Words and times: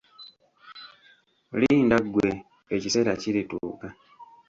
Linda 1.59 1.97
ggwe, 2.05 2.29
ekiseera 2.75 3.13
kirituuka. 3.21 3.87